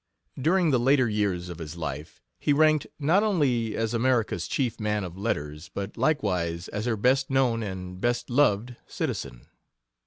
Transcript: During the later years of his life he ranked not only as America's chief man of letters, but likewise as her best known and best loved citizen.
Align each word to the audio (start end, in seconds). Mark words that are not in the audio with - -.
During 0.41 0.71
the 0.71 0.79
later 0.79 1.07
years 1.07 1.47
of 1.47 1.59
his 1.59 1.77
life 1.77 2.23
he 2.39 2.53
ranked 2.53 2.87
not 2.97 3.21
only 3.21 3.77
as 3.77 3.93
America's 3.93 4.47
chief 4.47 4.79
man 4.79 5.03
of 5.03 5.15
letters, 5.15 5.69
but 5.71 5.95
likewise 5.95 6.67
as 6.69 6.85
her 6.85 6.97
best 6.97 7.29
known 7.29 7.61
and 7.61 8.01
best 8.01 8.27
loved 8.27 8.75
citizen. 8.87 9.45